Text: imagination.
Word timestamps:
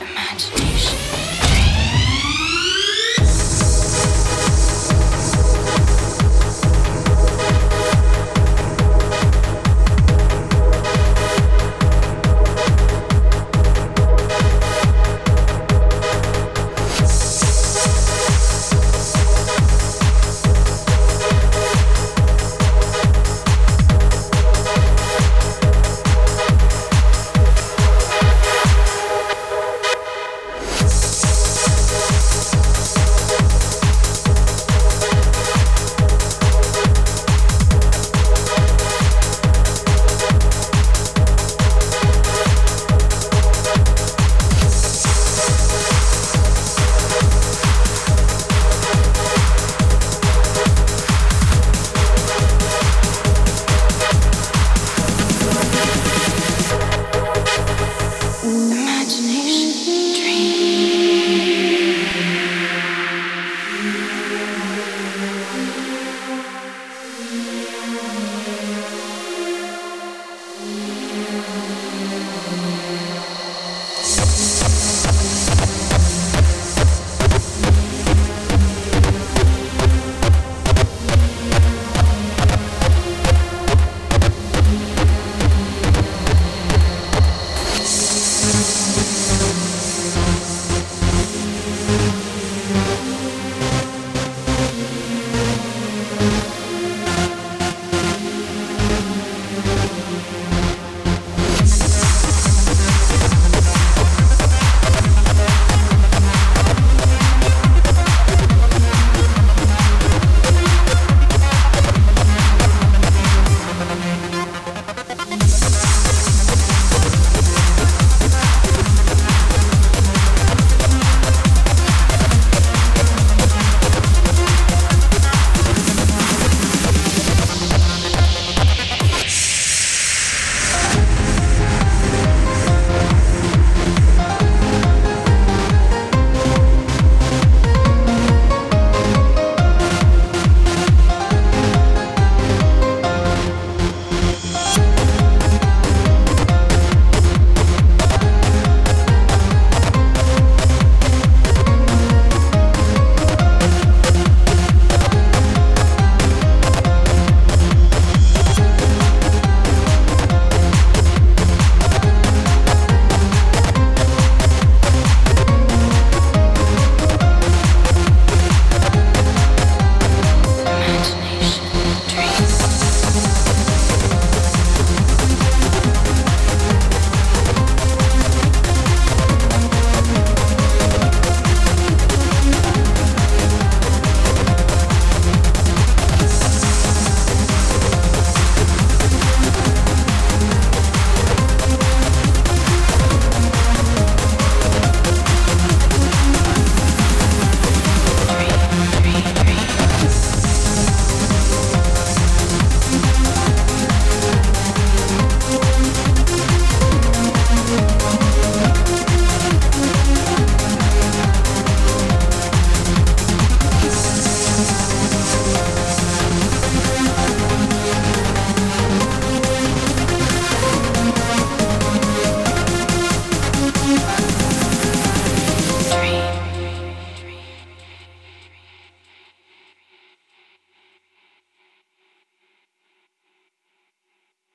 imagination. 0.00 1.19